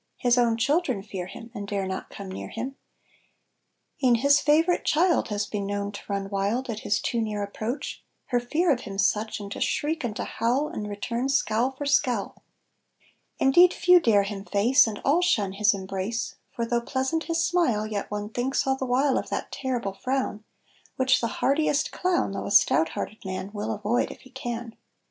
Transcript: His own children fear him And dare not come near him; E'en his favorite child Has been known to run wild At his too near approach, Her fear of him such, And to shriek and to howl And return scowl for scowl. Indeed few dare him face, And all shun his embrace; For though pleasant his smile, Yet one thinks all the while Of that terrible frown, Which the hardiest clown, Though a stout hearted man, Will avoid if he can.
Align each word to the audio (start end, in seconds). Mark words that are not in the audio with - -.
His 0.17 0.35
own 0.35 0.57
children 0.57 1.03
fear 1.03 1.27
him 1.27 1.51
And 1.53 1.67
dare 1.67 1.85
not 1.85 2.09
come 2.09 2.27
near 2.31 2.47
him; 2.49 2.75
E'en 4.03 4.15
his 4.15 4.39
favorite 4.39 4.83
child 4.83 5.27
Has 5.27 5.45
been 5.45 5.67
known 5.67 5.91
to 5.91 6.01
run 6.07 6.27
wild 6.31 6.71
At 6.71 6.79
his 6.79 6.99
too 6.99 7.21
near 7.21 7.43
approach, 7.43 8.03
Her 8.29 8.39
fear 8.39 8.71
of 8.71 8.79
him 8.79 8.97
such, 8.97 9.39
And 9.39 9.51
to 9.51 9.61
shriek 9.61 10.03
and 10.03 10.15
to 10.15 10.23
howl 10.23 10.69
And 10.69 10.89
return 10.89 11.29
scowl 11.29 11.69
for 11.69 11.85
scowl. 11.85 12.41
Indeed 13.37 13.75
few 13.75 13.99
dare 13.99 14.23
him 14.23 14.43
face, 14.43 14.87
And 14.87 14.99
all 15.05 15.21
shun 15.21 15.53
his 15.53 15.71
embrace; 15.71 16.33
For 16.55 16.65
though 16.65 16.81
pleasant 16.81 17.25
his 17.25 17.45
smile, 17.45 17.85
Yet 17.85 18.09
one 18.09 18.29
thinks 18.29 18.65
all 18.65 18.75
the 18.75 18.87
while 18.87 19.19
Of 19.19 19.29
that 19.29 19.51
terrible 19.51 19.93
frown, 19.93 20.43
Which 20.95 21.21
the 21.21 21.27
hardiest 21.27 21.91
clown, 21.91 22.31
Though 22.31 22.47
a 22.47 22.51
stout 22.51 22.89
hearted 22.89 23.23
man, 23.23 23.51
Will 23.53 23.71
avoid 23.71 24.09
if 24.09 24.21
he 24.21 24.31
can. 24.31 24.75